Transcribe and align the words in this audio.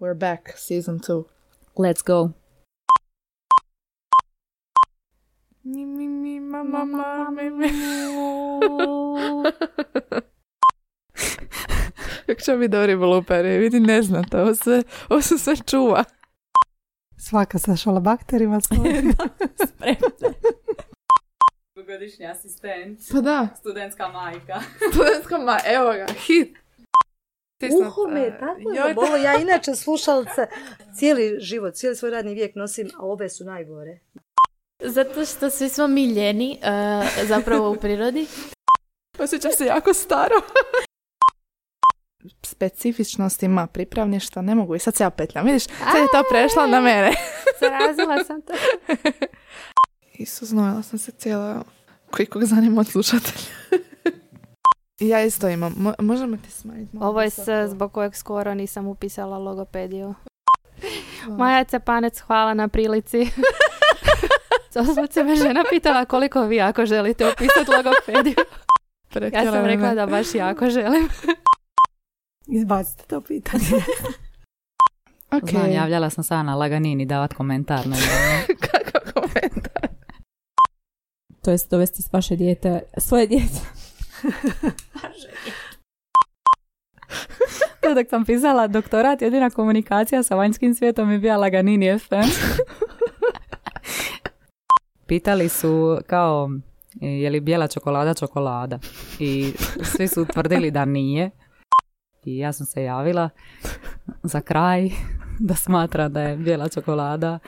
We're 0.00 0.14
back, 0.14 0.56
season 0.56 0.98
two. 1.00 1.26
Let's 1.76 2.02
go. 2.02 2.32
Mi, 5.62 5.84
mi, 5.84 6.08
mi, 6.08 6.40
ma, 6.40 6.62
ma, 6.64 6.84
ma, 6.84 7.30
mi, 7.30 7.50
mi. 7.50 7.68
Kako 12.26 12.40
će 12.40 12.56
biti 12.56 12.68
dobri 12.68 12.96
bluperi, 12.96 13.58
vidi 13.58 13.80
ne 13.80 14.02
znate, 14.02 14.40
ovo, 14.40 14.54
sve, 14.54 14.82
ovo 15.08 15.20
se 15.20 15.38
sve 15.38 15.56
čuva. 15.56 16.04
Svaka 17.16 17.58
sa 17.58 17.76
šalabakterima 17.76 18.60
svoje. 18.60 19.02
Dugogodišnji 21.76 22.26
asistent, 22.26 22.98
Pa 23.12 23.20
da, 23.20 23.48
studentska 23.58 24.08
majka. 24.08 24.60
studentska 24.92 25.38
ma, 25.38 25.58
evo 25.66 25.92
ga, 25.92 26.06
hit. 26.26 26.56
Uho 27.68 28.08
me 28.08 28.20
je 28.20 28.38
tako 28.38 28.74
zabolo. 28.76 29.16
Ja 29.16 29.36
inače 29.42 29.74
slušalce 29.74 30.46
cijeli 30.96 31.40
život, 31.40 31.74
cijeli 31.74 31.96
svoj 31.96 32.10
radni 32.10 32.34
vijek 32.34 32.54
nosim, 32.54 32.90
a 32.98 33.06
ove 33.06 33.28
su 33.28 33.44
najgore. 33.44 34.00
Zato 34.84 35.24
što 35.24 35.50
svi 35.50 35.68
smo 35.68 35.86
mi 35.86 36.04
ljeni, 36.04 36.58
e, 36.62 37.26
zapravo 37.26 37.70
u 37.70 37.76
prirodi. 37.76 38.26
Osjećam 39.24 39.52
se 39.52 39.64
jako 39.64 39.94
staro. 39.94 40.34
Specifičnostima 42.42 43.66
pripravništva 43.66 44.42
ne 44.42 44.54
mogu 44.54 44.74
i 44.74 44.78
sad 44.78 44.96
se 44.96 45.04
ja 45.04 45.10
petljam. 45.10 45.46
Vidiš, 45.46 45.64
sad 45.64 45.96
je 45.96 46.08
to 46.12 46.22
prešla 46.30 46.66
na 46.66 46.80
mene. 46.80 47.12
Zarazila 47.60 48.24
sam 48.24 48.42
to. 48.42 48.52
Isu, 50.14 50.46
znojila 50.46 50.82
sam 50.82 50.98
se 50.98 51.12
cijela 51.12 51.64
koji 52.10 52.26
kog 52.26 52.44
zanima 52.44 52.80
od 52.80 52.88
slušatelja. 52.88 53.44
Ja 55.00 55.24
isto 55.24 55.48
imam. 55.48 55.74
Mo- 55.74 56.02
možemo 56.02 56.36
ti 56.36 56.50
smanjiti 56.50 56.96
malo 56.96 57.10
Ovo 57.10 57.22
je 57.22 57.30
s 57.30 57.48
zbog 57.66 57.92
kojeg 57.92 58.14
skoro 58.14 58.54
nisam 58.54 58.86
upisala 58.86 59.38
logopediju. 59.38 60.14
Maja 61.28 61.64
Cepanec, 61.64 62.20
hvala 62.20 62.54
na 62.54 62.68
prilici. 62.68 63.26
Se 65.10 65.24
me 65.24 65.36
žena 65.36 65.64
pitala 65.70 66.04
koliko 66.04 66.42
vi 66.42 66.60
ako 66.60 66.86
želite 66.86 67.28
upisati 67.28 67.70
logopediju. 67.70 68.44
Ja 69.32 69.44
sam 69.52 69.62
me. 69.62 69.68
rekla 69.68 69.94
da 69.94 70.06
baš 70.06 70.34
jako 70.34 70.70
želim. 70.70 71.08
Izbacite 72.46 73.04
to 73.06 73.20
pitanje. 73.20 73.64
Ok. 75.32 75.50
Znam, 75.50 75.70
javljala 75.72 76.10
sam 76.10 76.24
se 76.24 76.34
na 76.34 76.54
Laganini 76.54 77.06
davat 77.06 77.34
komentar 77.34 77.86
na. 77.86 77.96
Kako 78.70 79.12
komentar? 79.14 79.88
To 81.42 81.50
jest 81.50 81.70
dovesti 81.70 82.02
vaše 82.12 82.36
dijete, 82.36 82.80
svoje 82.98 83.26
dijete. 83.26 83.60
To 87.80 87.94
dok 87.94 88.06
sam 88.10 88.24
pisala 88.24 88.66
doktorat, 88.66 89.22
jedina 89.22 89.50
komunikacija 89.50 90.22
sa 90.22 90.34
vanjskim 90.34 90.74
svijetom 90.74 91.10
je 91.10 91.18
bila 91.18 91.36
Laganini 91.36 91.98
FM. 91.98 92.14
Pitali 95.06 95.48
su 95.48 95.98
kao, 96.06 96.50
je 97.00 97.30
li 97.30 97.40
bijela 97.40 97.68
čokolada 97.68 98.14
čokolada? 98.14 98.78
I 99.18 99.52
svi 99.82 100.08
su 100.08 100.24
tvrdili 100.24 100.70
da 100.70 100.84
nije. 100.84 101.30
I 102.24 102.38
ja 102.38 102.52
sam 102.52 102.66
se 102.66 102.82
javila 102.82 103.30
za 104.22 104.40
kraj 104.40 104.90
da 105.38 105.54
smatra 105.54 106.08
da 106.08 106.22
je 106.22 106.36
bijela 106.36 106.68
čokolada 106.68 107.38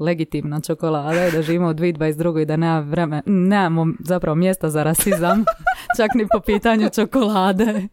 legitimna 0.00 0.60
čokolada 0.60 1.26
i 1.26 1.32
da 1.32 1.42
živimo 1.42 1.68
u 1.68 1.74
2022. 1.74 2.42
i 2.42 2.44
da 2.44 2.56
nema 2.56 2.80
vreme, 2.80 3.22
nemamo 3.26 3.86
zapravo 4.00 4.34
mjesta 4.34 4.70
za 4.70 4.82
rasizam, 4.82 5.44
čak 5.96 6.14
ni 6.14 6.26
po 6.32 6.40
pitanju 6.40 6.90
čokolade. 6.90 7.88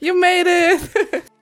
You 0.00 0.12
made 0.14 0.50
it! 0.74 1.35